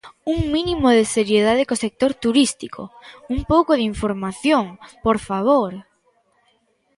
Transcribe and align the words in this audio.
¡Un 0.33 0.39
mínimo 0.55 0.87
de 0.97 1.03
seriedade 1.15 1.67
co 1.67 1.81
sector 1.85 2.11
turístico, 2.25 2.81
un 3.35 3.39
pouco 3.51 3.71
de 3.75 3.87
información, 3.93 4.65
por 5.05 5.17
favor! 5.27 5.71